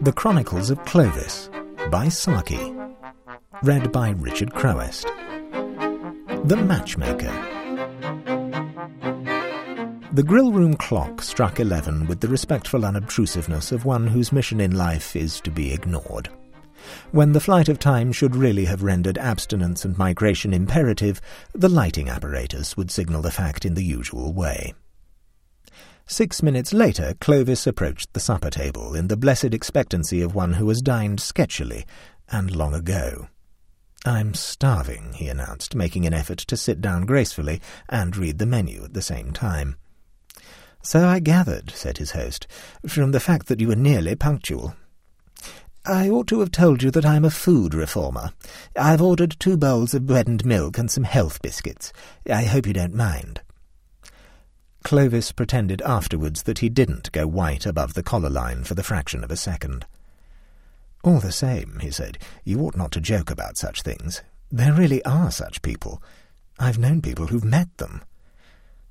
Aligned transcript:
The 0.00 0.12
Chronicles 0.12 0.70
of 0.70 0.84
Clovis 0.84 1.50
by 1.90 2.08
Saki. 2.08 2.72
Read 3.64 3.90
by 3.90 4.10
Richard 4.10 4.54
Crowest. 4.54 5.08
The 6.44 6.56
Matchmaker. 6.56 7.32
The 10.12 10.22
grill 10.22 10.52
room 10.52 10.74
clock 10.74 11.20
struck 11.20 11.58
eleven 11.58 12.06
with 12.06 12.20
the 12.20 12.28
respectful 12.28 12.82
unobtrusiveness 12.82 13.72
of 13.72 13.84
one 13.84 14.06
whose 14.06 14.30
mission 14.30 14.60
in 14.60 14.76
life 14.76 15.16
is 15.16 15.40
to 15.40 15.50
be 15.50 15.72
ignored. 15.72 16.28
When 17.10 17.32
the 17.32 17.40
flight 17.40 17.68
of 17.68 17.80
time 17.80 18.12
should 18.12 18.36
really 18.36 18.66
have 18.66 18.84
rendered 18.84 19.18
abstinence 19.18 19.84
and 19.84 19.98
migration 19.98 20.54
imperative, 20.54 21.20
the 21.54 21.68
lighting 21.68 22.08
apparatus 22.08 22.76
would 22.76 22.92
signal 22.92 23.20
the 23.20 23.32
fact 23.32 23.64
in 23.64 23.74
the 23.74 23.84
usual 23.84 24.32
way. 24.32 24.74
Six 26.10 26.42
minutes 26.42 26.72
later, 26.72 27.14
Clovis 27.20 27.66
approached 27.66 28.14
the 28.14 28.20
supper 28.20 28.48
table 28.48 28.94
in 28.94 29.08
the 29.08 29.16
blessed 29.16 29.52
expectancy 29.52 30.22
of 30.22 30.34
one 30.34 30.54
who 30.54 30.66
has 30.70 30.80
dined 30.80 31.18
sketchily 31.18 31.84
and 32.30 32.56
long 32.56 32.72
ago. 32.72 33.28
I'm 34.06 34.32
starving, 34.32 35.12
he 35.12 35.28
announced, 35.28 35.74
making 35.74 36.06
an 36.06 36.14
effort 36.14 36.38
to 36.38 36.56
sit 36.56 36.80
down 36.80 37.04
gracefully 37.04 37.60
and 37.90 38.16
read 38.16 38.38
the 38.38 38.46
menu 38.46 38.82
at 38.84 38.94
the 38.94 39.02
same 39.02 39.32
time. 39.32 39.76
So 40.82 41.06
I 41.06 41.20
gathered, 41.20 41.70
said 41.72 41.98
his 41.98 42.12
host, 42.12 42.46
from 42.86 43.12
the 43.12 43.20
fact 43.20 43.48
that 43.48 43.60
you 43.60 43.68
were 43.68 43.76
nearly 43.76 44.16
punctual. 44.16 44.74
I 45.84 46.08
ought 46.08 46.26
to 46.28 46.40
have 46.40 46.50
told 46.50 46.82
you 46.82 46.90
that 46.92 47.04
I'm 47.04 47.24
a 47.26 47.30
food 47.30 47.74
reformer. 47.74 48.32
I've 48.74 49.02
ordered 49.02 49.36
two 49.38 49.58
bowls 49.58 49.92
of 49.92 50.06
bread 50.06 50.26
and 50.26 50.42
milk 50.46 50.78
and 50.78 50.90
some 50.90 51.04
health 51.04 51.42
biscuits. 51.42 51.92
I 52.30 52.44
hope 52.44 52.66
you 52.66 52.72
don't 52.72 52.94
mind. 52.94 53.42
Clovis 54.88 55.32
pretended 55.32 55.82
afterwards 55.82 56.44
that 56.44 56.60
he 56.60 56.70
didn't 56.70 57.12
go 57.12 57.26
white 57.26 57.66
above 57.66 57.92
the 57.92 58.02
collar 58.02 58.30
line 58.30 58.64
for 58.64 58.72
the 58.72 58.82
fraction 58.82 59.22
of 59.22 59.30
a 59.30 59.36
second. 59.36 59.84
All 61.04 61.20
the 61.20 61.30
same, 61.30 61.78
he 61.82 61.90
said, 61.90 62.16
you 62.42 62.60
ought 62.60 62.74
not 62.74 62.90
to 62.92 63.00
joke 63.02 63.30
about 63.30 63.58
such 63.58 63.82
things. 63.82 64.22
There 64.50 64.72
really 64.72 65.04
are 65.04 65.30
such 65.30 65.60
people. 65.60 66.02
I've 66.58 66.78
known 66.78 67.02
people 67.02 67.26
who've 67.26 67.44
met 67.44 67.76
them. 67.76 68.00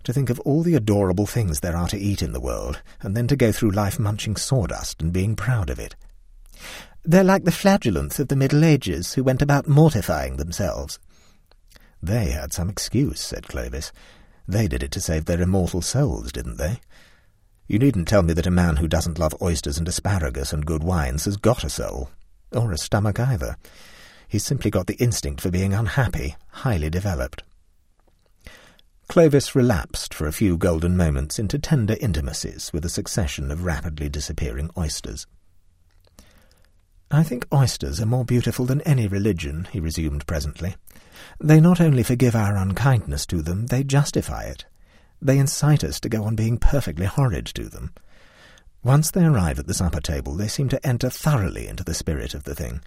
To 0.04 0.14
think 0.14 0.30
of 0.30 0.40
all 0.42 0.62
the 0.62 0.76
adorable 0.76 1.26
things 1.26 1.62
there 1.62 1.76
are 1.76 1.88
to 1.88 1.98
eat 1.98 2.22
in 2.22 2.32
the 2.32 2.40
world, 2.40 2.80
and 3.02 3.18
then 3.18 3.26
to 3.30 3.36
go 3.36 3.52
through 3.52 3.72
life 3.72 3.98
munching 3.98 4.36
sawdust 4.36 5.02
and 5.02 5.12
being 5.12 5.36
proud 5.36 5.72
of 5.72 5.80
it. 5.80 5.96
They're 7.04 7.24
like 7.24 7.44
the 7.44 7.52
flagellants 7.52 8.20
of 8.20 8.28
the 8.28 8.36
Middle 8.36 8.64
Ages 8.64 9.16
who 9.16 9.24
went 9.24 9.42
about 9.42 9.68
mortifying 9.68 10.38
themselves. 10.38 11.00
They 12.04 12.30
had 12.30 12.54
some 12.54 12.70
excuse, 12.70 13.20
said 13.20 13.48
Clovis. 13.48 13.92
They 14.48 14.68
did 14.68 14.84
it 14.84 14.92
to 14.92 15.02
save 15.02 15.26
their 15.26 15.42
immortal 15.42 15.82
souls, 15.82 16.32
didn't 16.32 16.58
they? 16.58 16.80
You 17.68 17.80
needn't 17.80 18.08
tell 18.08 18.24
me 18.24 18.34
that 18.34 18.48
a 18.48 18.52
man 18.52 18.78
who 18.78 18.88
doesn't 18.88 19.20
love 19.20 19.36
oysters 19.42 19.78
and 19.78 19.88
asparagus 19.88 20.54
and 20.54 20.66
good 20.66 20.84
wines 20.84 21.26
has 21.26 21.36
got 21.36 21.66
a 21.66 21.70
soul, 21.70 22.10
or 22.54 22.72
a 22.72 22.78
stomach 22.78 23.20
either. 23.20 23.58
He's 24.28 24.46
simply 24.46 24.72
got 24.72 24.88
the 24.88 24.96
instinct 24.96 25.42
for 25.42 25.52
being 25.52 25.74
unhappy, 25.74 26.38
highly 26.50 26.90
developed. 26.90 27.44
Clovis 29.10 29.56
relapsed 29.56 30.14
for 30.14 30.28
a 30.28 30.34
few 30.34 30.58
golden 30.58 30.96
moments 30.96 31.40
into 31.40 31.60
tender 31.60 31.96
intimacies 32.00 32.72
with 32.74 32.84
a 32.86 32.90
succession 32.90 33.52
of 33.52 33.64
rapidly 33.64 34.10
disappearing 34.10 34.70
oysters. 34.78 35.28
I 37.10 37.24
think 37.24 37.48
oysters 37.54 38.02
are 38.02 38.06
more 38.06 38.26
beautiful 38.26 38.66
than 38.66 38.82
any 38.82 39.08
religion, 39.08 39.68
he 39.72 39.80
resumed 39.80 40.28
presently. 40.28 40.76
They 41.40 41.60
not 41.60 41.80
only 41.82 42.04
forgive 42.04 42.36
our 42.36 42.56
unkindness 42.56 43.26
to 43.28 43.42
them, 43.42 43.68
they 43.68 43.84
justify 43.84 44.44
it. 44.44 44.66
They 45.22 45.38
incite 45.38 45.84
us 45.84 46.00
to 46.02 46.10
go 46.10 46.24
on 46.24 46.36
being 46.36 46.58
perfectly 46.58 47.06
horrid 47.06 47.46
to 47.48 47.70
them. 47.70 47.94
Once 48.84 49.12
they 49.12 49.26
arrive 49.26 49.60
at 49.60 49.68
the 49.68 49.74
supper 49.74 50.00
table, 50.00 50.36
they 50.36 50.48
seem 50.48 50.70
to 50.70 50.88
enter 50.88 51.10
thoroughly 51.10 51.68
into 51.68 51.84
the 51.84 51.94
spirit 51.94 52.34
of 52.34 52.44
the 52.44 52.56
thing. 52.56 52.82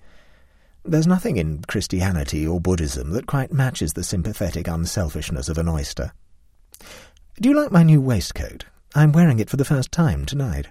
There's 0.84 1.06
nothing 1.06 1.36
in 1.36 1.62
Christianity 1.64 2.46
or 2.46 2.60
Buddhism 2.60 3.10
that 3.10 3.26
quite 3.26 3.52
matches 3.52 3.92
the 3.92 4.04
sympathetic 4.04 4.66
unselfishness 4.66 5.48
of 5.48 5.58
an 5.58 5.68
oyster. 5.68 6.12
Do 7.40 7.48
you 7.48 7.54
like 7.54 7.70
my 7.70 7.82
new 7.82 8.00
waistcoat? 8.00 8.64
I'm 8.94 9.12
wearing 9.12 9.40
it 9.40 9.50
for 9.50 9.56
the 9.56 9.64
first 9.64 9.92
time 9.92 10.24
tonight. 10.24 10.68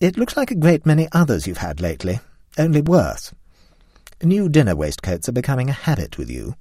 It 0.00 0.16
looks 0.16 0.36
like 0.36 0.50
a 0.50 0.56
great 0.56 0.84
many 0.84 1.08
others 1.12 1.46
you've 1.46 1.58
had 1.58 1.80
lately, 1.80 2.20
only 2.58 2.82
worse. 2.82 3.32
New 4.22 4.48
dinner 4.48 4.74
waistcoats 4.74 5.28
are 5.28 5.32
becoming 5.32 5.68
a 5.68 5.74
habit 5.74 6.16
with 6.16 6.30
you. 6.30 6.54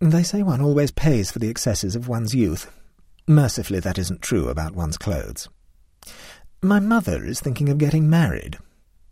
They 0.00 0.22
say 0.22 0.42
one 0.42 0.60
always 0.60 0.92
pays 0.92 1.30
for 1.30 1.40
the 1.40 1.48
excesses 1.48 1.96
of 1.96 2.08
one's 2.08 2.34
youth. 2.34 2.70
Mercifully, 3.26 3.80
that 3.80 3.98
isn't 3.98 4.22
true 4.22 4.48
about 4.48 4.76
one's 4.76 4.98
clothes. 4.98 5.48
My 6.62 6.78
mother 6.78 7.24
is 7.24 7.40
thinking 7.40 7.68
of 7.68 7.78
getting 7.78 8.08
married. 8.08 8.58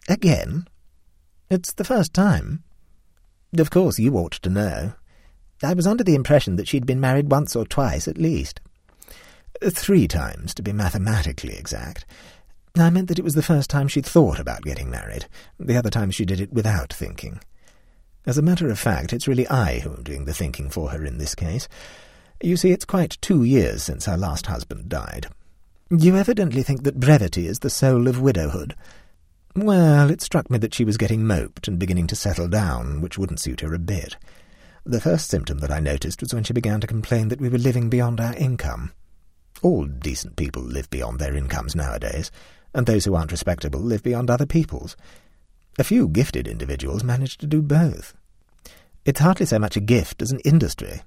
Again? 0.08 0.68
It's 1.50 1.72
the 1.72 1.84
first 1.84 2.14
time. 2.14 2.62
Of 3.58 3.70
course, 3.70 3.98
you 3.98 4.16
ought 4.16 4.32
to 4.32 4.50
know. 4.50 4.92
I 5.62 5.74
was 5.74 5.86
under 5.86 6.04
the 6.04 6.14
impression 6.14 6.56
that 6.56 6.69
she'd 6.69 6.86
been 6.86 7.00
married 7.00 7.30
once 7.30 7.54
or 7.56 7.64
twice 7.64 8.06
at 8.08 8.19
least. 8.19 8.60
Three 9.62 10.08
times, 10.08 10.54
to 10.54 10.62
be 10.62 10.72
mathematically 10.72 11.56
exact. 11.56 12.06
I 12.76 12.88
meant 12.88 13.08
that 13.08 13.18
it 13.18 13.24
was 13.24 13.34
the 13.34 13.42
first 13.42 13.68
time 13.68 13.86
she'd 13.86 14.06
thought 14.06 14.38
about 14.38 14.62
getting 14.62 14.88
married. 14.90 15.26
The 15.60 15.76
other 15.76 15.90
time 15.90 16.10
she 16.10 16.24
did 16.24 16.40
it 16.40 16.52
without 16.52 16.92
thinking. 16.92 17.40
As 18.24 18.38
a 18.38 18.42
matter 18.42 18.70
of 18.70 18.78
fact, 18.78 19.12
it's 19.12 19.28
really 19.28 19.46
I 19.48 19.80
who 19.80 19.92
am 19.92 20.02
doing 20.02 20.24
the 20.24 20.32
thinking 20.32 20.70
for 20.70 20.90
her 20.90 21.04
in 21.04 21.18
this 21.18 21.34
case. 21.34 21.68
You 22.40 22.56
see, 22.56 22.70
it's 22.70 22.86
quite 22.86 23.18
two 23.20 23.44
years 23.44 23.82
since 23.82 24.06
her 24.06 24.16
last 24.16 24.46
husband 24.46 24.88
died. 24.88 25.26
You 25.90 26.16
evidently 26.16 26.62
think 26.62 26.84
that 26.84 26.98
brevity 26.98 27.46
is 27.46 27.58
the 27.58 27.68
soul 27.68 28.08
of 28.08 28.22
widowhood. 28.22 28.74
Well, 29.54 30.10
it 30.10 30.22
struck 30.22 30.50
me 30.50 30.56
that 30.58 30.72
she 30.72 30.84
was 30.84 30.96
getting 30.96 31.26
moped 31.26 31.68
and 31.68 31.78
beginning 31.78 32.06
to 32.06 32.16
settle 32.16 32.48
down, 32.48 33.02
which 33.02 33.18
wouldn't 33.18 33.40
suit 33.40 33.60
her 33.60 33.74
a 33.74 33.78
bit. 33.78 34.16
The 34.86 35.00
first 35.00 35.28
symptom 35.28 35.58
that 35.58 35.70
I 35.70 35.80
noticed 35.80 36.22
was 36.22 36.32
when 36.32 36.44
she 36.44 36.54
began 36.54 36.80
to 36.80 36.86
complain 36.86 37.28
that 37.28 37.40
we 37.40 37.50
were 37.50 37.58
living 37.58 37.90
beyond 37.90 38.18
our 38.18 38.34
income. 38.34 38.92
All 39.60 39.84
decent 39.84 40.36
people 40.36 40.62
live 40.62 40.88
beyond 40.88 41.18
their 41.18 41.36
incomes 41.36 41.76
nowadays 41.76 42.30
and 42.74 42.86
those 42.86 43.04
who 43.04 43.14
aren't 43.14 43.32
respectable 43.32 43.80
live 43.80 44.02
beyond 44.02 44.30
other 44.30 44.46
people's. 44.46 44.96
A 45.78 45.84
few 45.84 46.08
gifted 46.08 46.46
individuals 46.46 47.04
manage 47.04 47.38
to 47.38 47.46
do 47.46 47.62
both. 47.62 48.14
It's 49.04 49.20
hardly 49.20 49.46
so 49.46 49.58
much 49.58 49.76
a 49.76 49.80
gift 49.80 50.22
as 50.22 50.30
an 50.30 50.40
industry. 50.40 51.02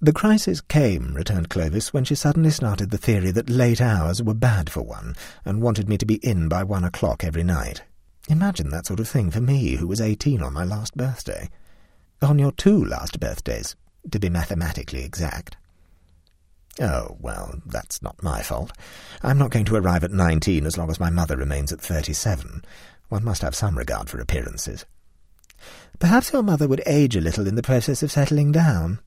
The 0.00 0.12
crisis 0.12 0.60
came, 0.60 1.14
returned 1.14 1.48
Clovis, 1.48 1.94
when 1.94 2.04
she 2.04 2.14
suddenly 2.14 2.50
started 2.50 2.90
the 2.90 2.98
theory 2.98 3.30
that 3.30 3.48
late 3.48 3.80
hours 3.80 4.22
were 4.22 4.34
bad 4.34 4.68
for 4.68 4.82
one, 4.82 5.16
and 5.44 5.62
wanted 5.62 5.88
me 5.88 5.96
to 5.96 6.04
be 6.04 6.16
in 6.16 6.48
by 6.48 6.62
one 6.62 6.84
o'clock 6.84 7.24
every 7.24 7.42
night. 7.42 7.82
Imagine 8.28 8.70
that 8.70 8.86
sort 8.86 9.00
of 9.00 9.08
thing 9.08 9.30
for 9.30 9.40
me, 9.40 9.76
who 9.76 9.86
was 9.86 10.00
eighteen 10.00 10.42
on 10.42 10.52
my 10.52 10.64
last 10.64 10.96
birthday. 10.96 11.48
On 12.20 12.38
your 12.38 12.52
two 12.52 12.84
last 12.84 13.20
birthdays, 13.20 13.74
to 14.10 14.18
be 14.18 14.28
mathematically 14.28 15.02
exact. 15.02 15.56
Oh, 16.80 17.16
well, 17.20 17.60
that's 17.66 18.02
not 18.02 18.22
my 18.22 18.42
fault. 18.42 18.72
I'm 19.22 19.38
not 19.38 19.50
going 19.50 19.64
to 19.66 19.76
arrive 19.76 20.04
at 20.04 20.10
nineteen 20.10 20.66
as 20.66 20.76
long 20.76 20.90
as 20.90 21.00
my 21.00 21.10
mother 21.10 21.36
remains 21.36 21.72
at 21.72 21.80
thirty-seven. 21.80 22.64
One 23.08 23.24
must 23.24 23.42
have 23.42 23.54
some 23.54 23.78
regard 23.78 24.10
for 24.10 24.20
appearances. 24.20 24.84
Perhaps 25.98 26.32
your 26.32 26.42
mother 26.42 26.68
would 26.68 26.82
age 26.84 27.16
a 27.16 27.20
little 27.20 27.46
in 27.46 27.54
the 27.54 27.62
process 27.62 28.02
of 28.02 28.12
settling 28.12 28.52
down. 28.52 28.98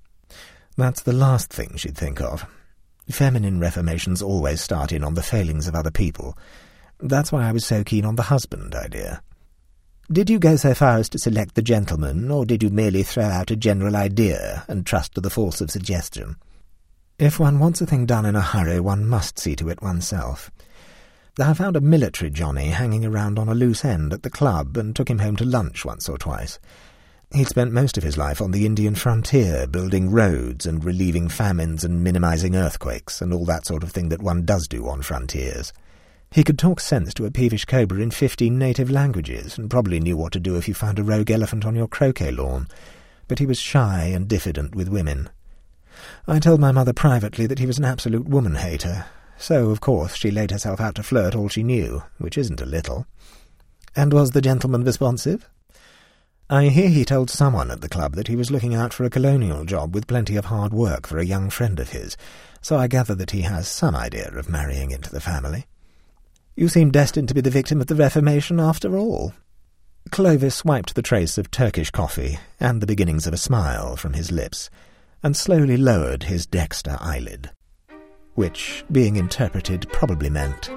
That's 0.78 1.03
the 1.03 1.13
last 1.13 1.52
thing 1.53 1.75
she'd 1.75 1.97
think 1.97 2.22
of. 2.22 2.46
Feminine 3.09 3.59
reformations 3.59 4.22
always 4.22 4.62
start 4.62 4.91
in 4.91 5.03
on 5.03 5.13
the 5.13 5.22
failings 5.22 5.68
of 5.68 5.75
other 5.75 5.91
people. 5.91 6.38
That's 7.00 7.31
why 7.31 7.47
I 7.47 7.52
was 7.52 7.66
so 7.66 7.84
keen 7.84 8.06
on 8.06 8.16
the 8.16 8.24
husband 8.24 8.74
idea. 8.74 9.22
Did 10.12 10.29
you 10.29 10.40
go 10.40 10.56
so 10.56 10.74
far 10.74 10.97
as 10.97 11.09
to 11.09 11.19
select 11.19 11.53
the 11.53 11.62
gentleman, 11.62 12.31
or 12.31 12.46
did 12.46 12.63
you 12.63 12.69
merely 12.72 13.03
throw 13.03 13.25
out 13.25 13.52
a 13.52 13.56
general 13.56 13.96
idea 13.96 14.63
and 14.68 14.85
trust 14.85 15.14
to 15.14 15.22
the 15.22 15.29
force 15.29 15.61
of 15.61 15.70
suggestion? 15.70 16.35
If 17.19 17.37
one 17.37 17.59
wants 17.59 17.81
a 17.81 17.85
thing 17.85 18.05
done 18.05 18.25
in 18.25 18.37
a 18.37 18.41
hurry, 18.41 18.79
one 18.79 19.05
must 19.05 19.37
see 19.37 19.53
to 19.57 19.67
it 19.67 19.81
oneself. 19.81 20.49
I 21.37 21.53
found 21.53 21.75
a 21.75 21.81
military 21.81 22.31
Johnny 22.31 22.67
hanging 22.67 23.03
around 23.03 23.37
on 23.37 23.49
a 23.49 23.53
loose 23.53 23.83
end 23.83 24.13
at 24.13 24.23
the 24.23 24.29
club 24.29 24.77
and 24.77 24.95
took 24.95 25.09
him 25.09 25.19
home 25.19 25.35
to 25.35 25.43
lunch 25.43 25.83
once 25.83 26.07
or 26.07 26.17
twice. 26.17 26.59
He'd 27.33 27.49
spent 27.49 27.73
most 27.73 27.97
of 27.97 28.05
his 28.05 28.17
life 28.17 28.41
on 28.41 28.51
the 28.51 28.66
Indian 28.66 28.95
frontier, 28.95 29.67
building 29.67 30.09
roads 30.09 30.66
and 30.66 30.81
relieving 30.81 31.27
famines 31.27 31.83
and 31.83 32.05
minimizing 32.05 32.55
earthquakes 32.55 33.21
and 33.21 33.33
all 33.33 33.43
that 33.45 33.66
sort 33.66 33.83
of 33.83 33.91
thing 33.91 34.07
that 34.09 34.21
one 34.21 34.45
does 34.45 34.66
do 34.69 34.87
on 34.87 35.01
frontiers. 35.01 35.73
He 36.31 36.45
could 36.45 36.57
talk 36.57 36.79
sense 36.79 37.13
to 37.16 37.25
a 37.25 37.31
peevish 37.31 37.66
cobra 37.66 37.99
in 37.99 38.11
fifteen 38.11 38.57
native 38.57 38.89
languages, 38.89 39.57
and 39.57 39.69
probably 39.69 39.99
knew 39.99 40.16
what 40.16 40.31
to 40.31 40.39
do 40.39 40.55
if 40.55 40.69
you 40.69 40.73
found 40.73 40.99
a 40.99 41.03
rogue 41.03 41.31
elephant 41.31 41.66
on 41.66 41.75
your 41.75 41.89
croquet 41.89 42.31
lawn. 42.31 42.69
But 43.27 43.39
he 43.39 43.45
was 43.45 43.59
shy 43.59 44.05
and 44.05 44.25
diffident 44.25 44.73
with 44.73 44.87
women. 44.87 45.29
I 46.28 46.40
told 46.40 46.59
my 46.59 46.72
mother 46.72 46.93
privately 46.93 47.46
that 47.47 47.59
he 47.59 47.66
was 47.66 47.78
an 47.78 47.85
absolute 47.85 48.28
woman-hater, 48.28 49.05
so, 49.37 49.69
of 49.69 49.79
course, 49.79 50.16
she 50.16 50.31
laid 50.31 50.51
herself 50.51 50.81
out 50.81 50.96
to 50.96 51.03
flirt 51.03 51.34
all 51.34 51.47
she 51.47 51.63
knew, 51.63 52.03
which 52.17 52.37
isn't 52.37 52.61
a 52.61 52.66
little. 52.66 53.07
And 53.96 54.11
was 54.11 54.31
the 54.31 54.41
gentleman 54.41 54.84
responsive? 54.84 55.49
I 56.49 56.69
hear 56.69 56.90
he 56.90 57.05
told 57.05 57.29
someone 57.29 57.72
at 57.72 57.81
the 57.81 57.90
club 57.90 58.16
that 58.16 58.28
he 58.28 58.35
was 58.35 58.51
looking 58.51 58.75
out 58.75 58.91
for 58.91 59.05
a 59.05 59.09
colonial 59.09 59.66
job 59.66 59.93
with 59.93 60.07
plenty 60.07 60.35
of 60.35 60.46
hard 60.46 60.73
work 60.73 61.07
for 61.07 61.19
a 61.19 61.25
young 61.25 61.49
friend 61.49 61.79
of 61.79 61.91
his, 61.91 62.17
so 62.61 62.78
I 62.78 62.87
gather 62.87 63.16
that 63.16 63.31
he 63.31 63.43
has 63.43 63.67
some 63.67 63.95
idea 63.95 64.29
of 64.35 64.49
marrying 64.49 64.91
into 64.91 65.09
the 65.09 65.22
family. 65.22 65.67
You 66.55 66.67
seem 66.67 66.91
destined 66.91 67.29
to 67.29 67.34
be 67.34 67.41
the 67.41 67.49
victim 67.49 67.79
of 67.79 67.87
the 67.87 67.95
Reformation 67.95 68.59
after 68.59 68.97
all. 68.97 69.34
Clovis 70.11 70.66
wiped 70.66 70.95
the 70.95 71.02
trace 71.02 71.37
of 71.37 71.52
Turkish 71.52 71.91
coffee 71.91 72.40
and 72.59 72.81
the 72.81 72.87
beginnings 72.87 73.28
of 73.28 73.34
a 73.34 73.37
smile 73.37 73.95
from 73.95 74.13
his 74.13 74.31
lips, 74.31 74.69
and 75.23 75.35
slowly 75.35 75.77
lowered 75.77 76.23
his 76.23 76.45
dexter 76.45 76.97
eyelid, 76.99 77.51
which, 78.35 78.83
being 78.91 79.16
interpreted, 79.16 79.87
probably 79.91 80.29
meant, 80.29 80.69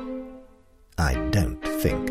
I 0.98 1.14
don't 1.30 1.62
think. 1.62 2.10